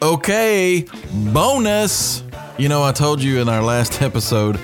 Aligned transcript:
Okay, 0.00 0.86
bonus. 1.32 2.22
You 2.56 2.68
know, 2.68 2.84
I 2.84 2.92
told 2.92 3.20
you 3.20 3.40
in 3.40 3.48
our 3.48 3.62
last 3.62 4.00
episode 4.00 4.54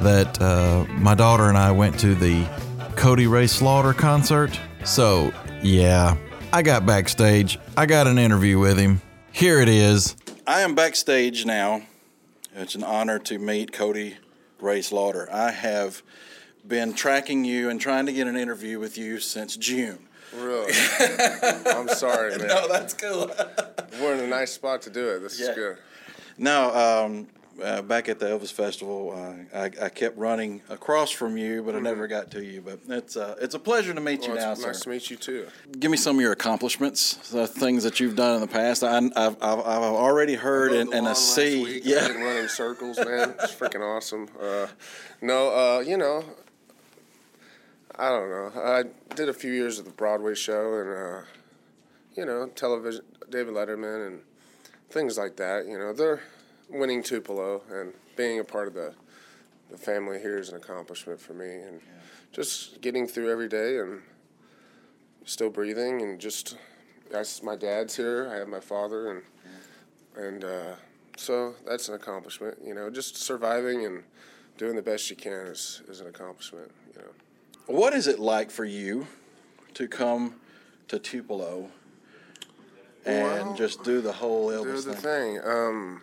that 0.00 0.42
uh, 0.42 0.84
my 0.94 1.14
daughter 1.14 1.48
and 1.48 1.56
I 1.56 1.70
went 1.70 2.00
to 2.00 2.16
the 2.16 2.48
Cody 2.96 3.28
Ray 3.28 3.46
Slaughter 3.46 3.92
concert. 3.92 4.58
So, 4.84 5.32
yeah, 5.62 6.16
I 6.52 6.62
got 6.62 6.84
backstage. 6.84 7.60
I 7.76 7.86
got 7.86 8.08
an 8.08 8.18
interview 8.18 8.58
with 8.58 8.76
him. 8.76 9.00
Here 9.30 9.60
it 9.60 9.68
is. 9.68 10.16
I 10.48 10.62
am 10.62 10.74
backstage 10.74 11.46
now. 11.46 11.82
It's 12.52 12.74
an 12.74 12.82
honor 12.82 13.20
to 13.20 13.38
meet 13.38 13.72
Cody 13.72 14.16
Ray 14.60 14.82
Slaughter. 14.82 15.28
I 15.32 15.52
have 15.52 16.02
been 16.66 16.92
tracking 16.92 17.44
you 17.44 17.70
and 17.70 17.80
trying 17.80 18.06
to 18.06 18.12
get 18.12 18.26
an 18.26 18.36
interview 18.36 18.80
with 18.80 18.98
you 18.98 19.20
since 19.20 19.56
June. 19.56 20.08
Really? 20.36 20.72
I'm 21.66 21.88
sorry, 21.88 22.36
man. 22.38 22.48
No, 22.48 22.68
that's 22.68 22.94
cool. 22.94 23.30
We're 24.00 24.14
in 24.14 24.20
a 24.20 24.26
nice 24.26 24.52
spot 24.52 24.82
to 24.82 24.90
do 24.90 25.08
it. 25.10 25.20
This 25.20 25.38
Yeah. 25.40 25.48
is 25.50 25.54
good. 25.54 25.76
No, 26.38 26.74
um, 27.04 27.28
uh, 27.62 27.82
back 27.82 28.08
at 28.08 28.18
the 28.18 28.24
Elvis 28.26 28.50
Festival, 28.50 29.12
uh, 29.14 29.56
I, 29.58 29.64
I 29.82 29.88
kept 29.90 30.16
running 30.16 30.62
across 30.70 31.10
from 31.10 31.36
you, 31.36 31.62
but 31.62 31.76
I 31.76 31.80
never 31.80 32.06
got 32.08 32.30
to 32.30 32.42
you. 32.42 32.62
But 32.62 32.80
it's 32.88 33.14
uh, 33.16 33.36
it's 33.42 33.54
a 33.54 33.58
pleasure 33.58 33.92
to 33.92 34.00
meet 34.00 34.22
you 34.22 34.32
Well, 34.32 34.38
now, 34.38 34.52
it's 34.52 34.62
nice 34.64 34.78
sir. 34.78 34.84
to 34.84 34.88
meet 34.90 35.10
you 35.10 35.16
too. 35.18 35.46
Give 35.78 35.90
me 35.90 35.98
some 35.98 36.16
of 36.16 36.22
your 36.22 36.32
accomplishments, 36.32 37.30
the 37.30 37.46
things 37.46 37.84
that 37.84 38.00
you've 38.00 38.16
done 38.16 38.36
in 38.36 38.40
the 38.40 38.46
past. 38.48 38.82
I, 38.82 38.96
I've, 38.96 39.12
I've, 39.14 39.36
I've 39.42 39.82
already 39.82 40.34
heard 40.34 40.72
and, 40.72 40.94
and 40.94 41.06
I 41.06 41.12
see. 41.12 41.62
week, 41.62 41.82
I 41.84 41.88
Yeah, 41.90 42.06
didn't 42.08 42.22
run 42.22 42.36
in 42.38 42.48
circles, 42.48 42.96
man. 42.96 43.34
It's 43.42 43.54
freaking 43.54 43.82
awesome. 43.82 44.28
Uh, 44.40 44.68
no, 45.20 45.50
uh, 45.50 45.80
you 45.80 45.98
know, 45.98 46.24
I 47.96 48.08
don't 48.08 48.30
know. 48.30 48.62
I 48.62 48.84
did 49.14 49.28
a 49.28 49.34
few 49.34 49.52
years 49.52 49.78
of 49.78 49.84
the 49.84 49.90
Broadway 49.90 50.34
show 50.34 50.80
and, 50.80 50.90
uh, 50.90 51.26
you 52.16 52.24
know, 52.24 52.48
television, 52.48 53.04
David 53.30 53.54
Letterman 53.54 54.06
and 54.06 54.20
things 54.90 55.18
like 55.18 55.36
that. 55.36 55.66
You 55.66 55.78
know, 55.78 55.92
they're 55.92 56.22
winning 56.70 57.02
Tupelo 57.02 57.62
and 57.70 57.92
being 58.16 58.40
a 58.40 58.44
part 58.44 58.68
of 58.68 58.74
the 58.74 58.94
the 59.72 59.78
family 59.78 60.20
here 60.20 60.36
is 60.38 60.50
an 60.50 60.56
accomplishment 60.56 61.18
for 61.18 61.32
me 61.32 61.46
and 61.46 61.80
just 62.30 62.82
getting 62.82 63.06
through 63.06 63.32
every 63.32 63.48
day 63.48 63.78
and 63.78 64.02
still 65.24 65.48
breathing 65.48 66.02
and 66.02 66.20
just 66.20 66.58
that's 67.10 67.42
my 67.42 67.56
dad's 67.56 67.96
here 67.96 68.30
i 68.30 68.36
have 68.36 68.48
my 68.48 68.60
father 68.60 69.10
and 69.10 69.22
and 70.14 70.44
uh, 70.44 70.74
so 71.16 71.54
that's 71.66 71.88
an 71.88 71.94
accomplishment 71.94 72.58
you 72.62 72.74
know 72.74 72.90
just 72.90 73.16
surviving 73.16 73.86
and 73.86 74.02
doing 74.58 74.76
the 74.76 74.82
best 74.82 75.08
you 75.08 75.16
can 75.16 75.46
is, 75.46 75.80
is 75.88 76.00
an 76.00 76.06
accomplishment 76.06 76.70
you 76.94 77.00
know 77.00 77.08
What 77.66 77.94
is 77.94 78.06
it 78.06 78.18
like 78.18 78.50
for 78.50 78.64
you 78.64 79.06
to 79.74 79.86
come 79.88 80.36
to 80.88 80.98
Tupelo 80.98 81.70
and 83.04 83.46
Well, 83.46 83.54
just 83.54 83.82
do 83.84 84.00
the 84.00 84.12
whole 84.12 84.48
Elvis 84.48 84.84
the 84.84 84.94
thing? 84.94 85.36
thing 85.36 85.40
um, 85.44 86.02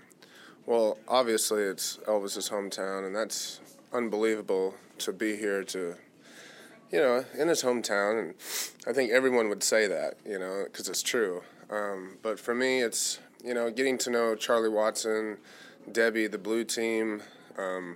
well 0.66 0.98
obviously 1.08 1.64
it's 1.64 1.98
elvis's 2.08 2.50
hometown 2.50 3.06
and 3.06 3.16
that's 3.16 3.62
unbelievable 3.94 4.74
to 4.98 5.14
be 5.14 5.38
here 5.38 5.64
to 5.64 5.96
you 6.92 7.00
know 7.00 7.24
in 7.38 7.48
his 7.48 7.64
hometown 7.64 8.20
and 8.20 8.34
i 8.86 8.92
think 8.92 9.12
everyone 9.12 9.48
would 9.48 9.64
say 9.64 9.88
that 9.88 10.16
you 10.26 10.38
know 10.38 10.64
because 10.66 10.90
it's 10.90 11.02
true 11.02 11.42
um, 11.70 12.18
but 12.22 12.38
for 12.40 12.54
me 12.54 12.82
it's 12.82 13.20
you 13.46 13.54
know 13.54 13.72
getting 13.72 13.98
to 13.98 14.10
know 14.10 14.36
charlie 14.36 14.68
watson 14.70 15.38
debbie 15.92 16.28
the 16.28 16.38
blue 16.38 16.66
team 16.66 17.22
um, 17.58 17.96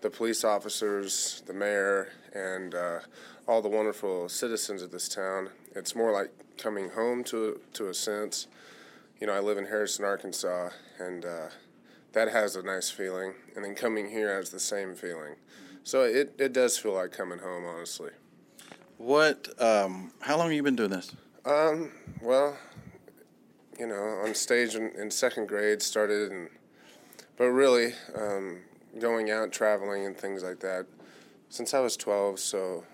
the 0.00 0.10
police 0.10 0.44
officers 0.44 1.42
the 1.46 1.52
mayor 1.52 2.08
and 2.34 2.74
uh, 2.74 3.00
all 3.46 3.60
the 3.62 3.68
wonderful 3.68 4.28
citizens 4.28 4.82
of 4.82 4.90
this 4.90 5.08
town 5.08 5.50
it's 5.74 5.94
more 5.94 6.12
like 6.12 6.30
coming 6.56 6.90
home 6.90 7.24
to 7.24 7.60
to 7.72 7.88
a 7.88 7.94
sense 7.94 8.46
you 9.20 9.26
know, 9.26 9.34
I 9.34 9.40
live 9.40 9.58
in 9.58 9.66
Harrison, 9.66 10.04
Arkansas, 10.04 10.70
and 10.98 11.24
uh, 11.26 11.48
that 12.12 12.28
has 12.28 12.56
a 12.56 12.62
nice 12.62 12.88
feeling. 12.88 13.34
And 13.54 13.64
then 13.64 13.74
coming 13.74 14.08
here 14.08 14.34
has 14.34 14.48
the 14.50 14.58
same 14.58 14.94
feeling. 14.94 15.34
So 15.84 16.02
it, 16.02 16.34
it 16.38 16.52
does 16.54 16.78
feel 16.78 16.94
like 16.94 17.12
coming 17.12 17.38
home, 17.38 17.64
honestly. 17.66 18.10
What? 18.96 19.48
Um, 19.60 20.12
how 20.20 20.38
long 20.38 20.46
have 20.46 20.54
you 20.54 20.62
been 20.62 20.76
doing 20.76 20.90
this? 20.90 21.14
Um, 21.44 21.92
well, 22.22 22.56
you 23.78 23.86
know, 23.86 24.22
on 24.24 24.34
stage 24.34 24.74
in, 24.74 24.90
in 24.98 25.10
second 25.10 25.48
grade 25.48 25.82
started, 25.82 26.30
and 26.30 26.48
but 27.36 27.46
really 27.46 27.94
um, 28.14 28.60
going 28.98 29.30
out 29.30 29.52
traveling 29.52 30.06
and 30.06 30.16
things 30.16 30.42
like 30.42 30.60
that 30.60 30.86
since 31.48 31.74
I 31.74 31.80
was 31.80 31.96
12. 31.96 32.38
So 32.38 32.84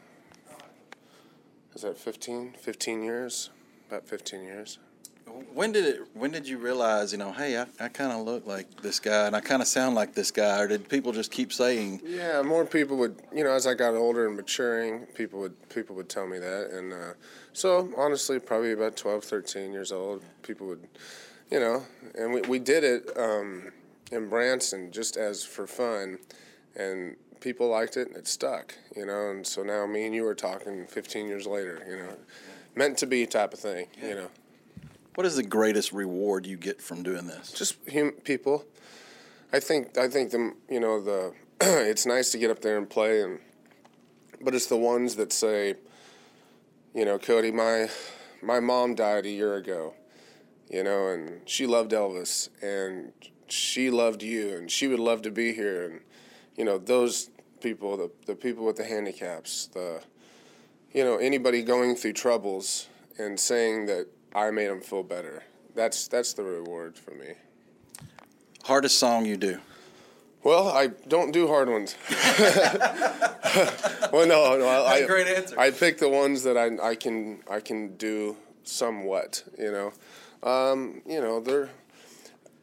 is 1.75 1.83
that 1.83 1.99
15? 1.99 2.55
15 2.59 3.03
years? 3.03 3.51
About 3.89 4.09
15 4.09 4.43
years. 4.43 4.79
When 5.53 5.73
did 5.73 5.85
it? 5.85 6.01
When 6.15 6.31
did 6.31 6.49
you 6.49 6.57
realize? 6.57 7.13
You 7.13 7.19
know, 7.19 7.33
hey, 7.33 7.59
I, 7.59 7.67
I 7.81 7.89
kind 7.89 8.13
of 8.13 8.25
look 8.25 8.47
like 8.47 8.81
this 8.81 9.01
guy, 9.01 9.27
and 9.27 9.35
I 9.35 9.41
kind 9.41 9.61
of 9.61 9.67
sound 9.69 9.95
like 9.95 10.15
this 10.15 10.31
guy, 10.31 10.61
or 10.61 10.69
did 10.69 10.89
people 10.89 11.13
just 11.13 11.33
keep 11.33 11.53
saying? 11.53 12.01
Yeah, 12.05 12.43
more 12.43 12.65
people 12.65 12.97
would, 12.99 13.21
you 13.35 13.43
know, 13.43 13.51
as 13.51 13.67
I 13.67 13.75
got 13.75 13.95
older 13.95 14.27
and 14.27 14.37
maturing, 14.37 15.01
people 15.15 15.41
would 15.41 15.69
people 15.69 15.97
would 15.97 16.09
tell 16.09 16.27
me 16.27 16.39
that, 16.39 16.71
and 16.71 16.93
uh, 16.93 17.15
so 17.53 17.93
honestly, 17.97 18.39
probably 18.39 18.73
about 18.73 18.97
12, 18.97 19.25
13 19.25 19.73
years 19.73 19.91
old, 19.91 20.23
people 20.43 20.69
would, 20.69 20.87
you 21.51 21.59
know, 21.59 21.83
and 22.15 22.33
we 22.33 22.41
we 22.43 22.59
did 22.61 22.85
it 22.85 23.11
um, 23.19 23.73
in 24.13 24.29
Branson 24.29 24.91
just 24.93 25.17
as 25.17 25.45
for 25.45 25.67
fun, 25.67 26.19
and 26.77 27.17
people 27.41 27.69
liked 27.69 27.97
it, 27.97 28.09
and 28.09 28.17
it 28.17 28.27
stuck, 28.27 28.75
you 28.97 29.07
know, 29.07 29.31
and 29.31 29.47
so 29.47 29.63
now 29.63 29.87
me 29.87 30.07
and 30.07 30.15
you 30.15 30.27
are 30.27 30.35
talking 30.35 30.87
15 30.87 31.27
years 31.27 31.47
later, 31.47 31.85
you 31.89 31.97
know, 31.97 32.17
meant 32.75 32.99
to 32.99 33.07
be 33.07 33.27
type 33.27 33.53
of 33.53 33.59
thing, 33.59 33.87
you 34.03 34.15
know. 34.15 34.29
What 35.15 35.27
is 35.27 35.37
the 35.37 35.43
greatest 35.43 35.93
reward 35.93 36.45
you 36.47 36.57
get 36.59 36.83
from 36.83 37.03
doing 37.03 37.27
this? 37.27 37.53
just 37.53 37.77
hum- 37.93 38.13
people. 38.25 38.65
I 39.53 39.61
think 39.61 39.97
I 39.97 40.09
think 40.09 40.31
the 40.31 40.53
you 40.69 40.81
know 40.81 41.01
the 41.01 41.33
it's 41.61 42.05
nice 42.05 42.33
to 42.33 42.39
get 42.39 42.51
up 42.51 42.61
there 42.61 42.77
and 42.77 42.89
play 42.89 43.23
and 43.23 43.39
but 44.43 44.55
it's 44.55 44.67
the 44.67 44.77
ones 44.77 45.17
that 45.17 45.33
say 45.33 45.77
you 46.95 47.05
know 47.05 47.19
Cody 47.19 47.51
my 47.51 47.89
my 48.43 48.61
mom 48.61 48.95
died 48.95 49.25
a 49.25 49.31
year 49.31 49.55
ago 49.55 49.95
you 50.69 50.83
know 50.83 51.09
and 51.09 51.41
she 51.49 51.67
loved 51.67 51.93
Elvis 51.93 52.51
and 52.61 53.13
she 53.49 53.91
loved 53.91 54.23
you 54.23 54.57
and 54.57 54.71
she 54.71 54.89
would 54.89 55.01
love 55.01 55.23
to 55.23 55.31
be 55.31 55.53
here 55.53 55.85
and 55.85 56.01
you 56.57 56.65
know 56.65 56.79
those 56.79 57.31
people 57.61 57.97
the 57.97 58.11
the 58.27 58.35
people 58.35 58.65
with 58.65 58.77
the 58.77 58.85
handicaps 58.85 59.67
the 59.69 60.01
you 60.93 61.05
know 61.05 61.17
anybody 61.17 61.63
going 61.63 61.95
through 61.95 62.13
troubles 62.13 62.89
and 63.19 63.39
saying 63.39 63.87
that 63.87 64.07
I 64.35 64.51
made 64.51 64.69
them 64.69 64.81
feel 64.81 65.03
better 65.03 65.43
that's 65.77 66.09
that's 66.09 66.33
the 66.33 66.43
reward 66.43 66.99
for 66.99 67.13
me. 67.13 67.35
Hardest 68.65 68.99
song 68.99 69.27
you 69.27 69.37
do? 69.37 69.61
Well, 70.43 70.69
I 70.69 70.89
don't 71.09 71.33
do 71.33 71.47
hard 71.49 71.69
ones. 71.69 71.97
well, 74.13 74.27
no, 74.27 74.57
no. 74.57 74.67
I, 74.67 74.95
I, 74.95 75.07
great 75.07 75.27
answer. 75.27 75.59
I 75.59 75.71
pick 75.71 75.99
the 75.99 76.09
ones 76.09 76.43
that 76.45 76.57
I, 76.57 76.91
I 76.91 76.95
can 76.95 77.41
I 77.49 77.61
can 77.61 77.97
do 77.97 78.37
somewhat. 78.65 79.45
You 79.59 79.71
know, 79.71 80.49
um, 80.49 81.03
you 81.07 81.21
know, 81.21 81.41
they're 81.41 81.69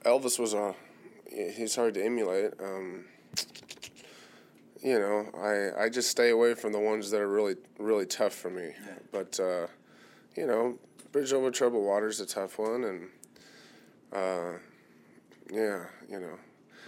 Elvis 0.04 0.40
was 0.40 0.54
a 0.54 0.76
he's 1.30 1.76
hard 1.76 1.94
to 1.96 2.06
emulate. 2.06 2.52
Um, 2.62 3.06
you 4.84 5.00
know, 5.00 5.30
I 5.38 5.86
I 5.86 5.90
just 5.90 6.10
stay 6.10 6.30
away 6.30 6.54
from 6.56 6.74
the 6.74 6.80
ones 6.80 7.10
that 7.12 7.22
are 7.22 7.30
really 7.30 7.56
really 7.80 8.06
tough 8.06 8.34
for 8.34 8.50
me. 8.50 8.72
But 9.12 9.40
uh, 9.40 9.68
you 10.36 10.46
know, 10.46 10.78
Bridge 11.12 11.32
Over 11.34 11.52
Troubled 11.52 11.86
Water 11.86 12.08
is 12.08 12.20
a 12.20 12.26
tough 12.26 12.60
one, 12.60 12.84
and 12.84 13.10
uh, 14.12 14.58
yeah, 15.52 15.86
you 16.10 16.20
know. 16.20 16.38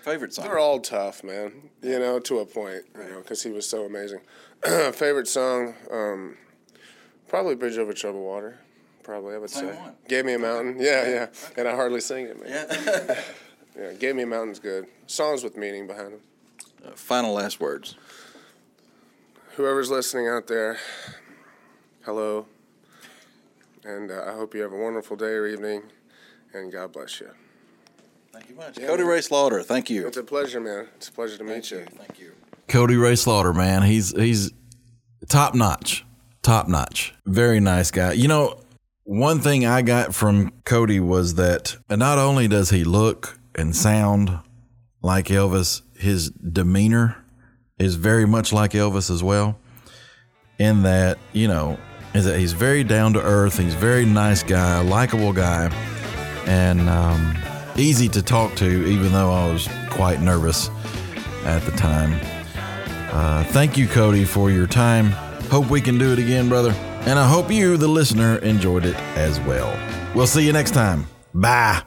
Favorite 0.03 0.35
song? 0.35 0.45
They're 0.45 0.59
all 0.59 0.79
tough, 0.79 1.23
man. 1.23 1.69
You 1.81 1.97
know, 1.97 2.19
to 2.19 2.39
a 2.39 2.45
point. 2.45 2.83
You 2.95 3.09
know, 3.09 3.17
because 3.21 3.41
he 3.41 3.49
was 3.49 3.67
so 3.67 3.85
amazing. 3.85 4.19
Favorite 4.93 5.27
song, 5.27 5.73
um, 5.91 6.37
probably 7.27 7.55
"Bridge 7.55 7.77
Over 7.77 7.93
Troubled 7.93 8.23
Water." 8.23 8.59
Probably, 9.05 9.35
I 9.35 9.37
would 9.37 9.51
Same 9.51 9.69
say. 9.69 9.75
one. 9.75 9.93
"Gave 10.07 10.25
Me 10.25 10.33
a 10.33 10.39
Mountain." 10.39 10.77
Yeah, 10.79 11.07
yeah. 11.07 11.27
And 11.55 11.67
I 11.67 11.75
hardly 11.75 12.01
sing 12.01 12.25
it, 12.25 12.41
man. 12.41 12.49
Yeah. 12.87 13.21
Yeah, 13.77 13.91
"Gave 13.91 14.15
Me 14.15 14.23
a 14.23 14.25
Mountain's 14.25 14.59
good. 14.59 14.87
Songs 15.05 15.43
with 15.43 15.57
meaning 15.57 15.85
behind 15.85 16.13
them. 16.13 16.21
Uh, 16.85 16.91
Final 16.95 17.33
last 17.33 17.59
words. 17.59 17.95
Whoever's 19.57 19.89
listening 19.91 20.29
out 20.29 20.47
there, 20.47 20.77
hello, 22.05 22.45
and 23.83 24.11
uh, 24.11 24.23
I 24.27 24.31
hope 24.31 24.55
you 24.55 24.61
have 24.61 24.71
a 24.71 24.77
wonderful 24.77 25.17
day 25.17 25.33
or 25.33 25.45
evening, 25.45 25.83
and 26.53 26.71
God 26.71 26.93
bless 26.93 27.19
you. 27.19 27.31
Thank 28.31 28.47
you 28.49 28.55
much. 28.55 28.77
Yeah, 28.79 28.87
Cody 28.87 29.03
man. 29.03 29.11
Ray 29.11 29.21
Slaughter, 29.21 29.61
thank 29.61 29.89
you. 29.89 30.07
It's 30.07 30.15
a 30.15 30.23
pleasure, 30.23 30.61
man. 30.61 30.87
It's 30.95 31.09
a 31.09 31.11
pleasure 31.11 31.37
to 31.37 31.43
meet 31.43 31.69
you. 31.69 31.85
Thank 31.97 32.17
you. 32.17 32.31
Cody 32.69 32.95
Ray 32.95 33.15
Slaughter, 33.17 33.53
man. 33.53 33.81
He's 33.83 34.11
he's 34.15 34.51
top 35.27 35.53
notch. 35.53 36.05
Top 36.43 36.69
notch. 36.69 37.13
Very 37.25 37.59
nice 37.59 37.91
guy. 37.91 38.13
You 38.13 38.29
know, 38.29 38.59
one 39.05 39.39
thing 39.39 39.65
I 39.65 39.83
got 39.83 40.13
from 40.13 40.51
Cody 40.65 40.99
was 40.99 41.35
that 41.35 41.77
not 41.89 42.17
only 42.17 42.47
does 42.47 42.71
he 42.71 42.83
look 42.83 43.39
and 43.53 43.75
sound 43.75 44.39
like 45.01 45.27
Elvis, 45.27 45.83
his 45.95 46.31
demeanor 46.31 47.15
is 47.77 47.95
very 47.95 48.25
much 48.25 48.51
like 48.51 48.71
Elvis 48.71 49.11
as 49.11 49.23
well. 49.23 49.57
In 50.57 50.83
that, 50.83 51.19
you 51.33 51.47
know, 51.47 51.77
is 52.13 52.25
that 52.25 52.39
he's 52.39 52.53
very 52.53 52.83
down 52.83 53.13
to 53.13 53.21
earth. 53.21 53.59
He's 53.59 53.75
very 53.75 54.05
nice 54.05 54.41
guy, 54.41 54.79
likable 54.79 55.33
guy, 55.33 55.67
and 56.47 56.89
um, 56.89 57.37
easy 57.75 58.07
to 58.09 58.23
talk 58.23 58.55
to, 58.55 58.87
even 58.87 59.11
though 59.11 59.31
I 59.31 59.51
was 59.51 59.67
quite 59.89 60.21
nervous 60.21 60.69
at 61.43 61.61
the 61.63 61.71
time. 61.71 62.19
Uh, 63.11 63.43
thank 63.45 63.77
you, 63.77 63.87
Cody, 63.87 64.25
for 64.25 64.49
your 64.49 64.65
time. 64.65 65.11
Hope 65.51 65.69
we 65.69 65.81
can 65.81 65.97
do 65.97 66.11
it 66.11 66.19
again, 66.19 66.49
brother. 66.49 66.73
And 67.05 67.19
I 67.19 67.27
hope 67.27 67.51
you, 67.51 67.77
the 67.77 67.87
listener, 67.87 68.37
enjoyed 68.37 68.85
it 68.85 68.95
as 69.15 69.39
well. 69.41 69.77
We'll 70.15 70.27
see 70.27 70.45
you 70.45 70.53
next 70.53 70.71
time. 70.71 71.07
Bye. 71.33 71.83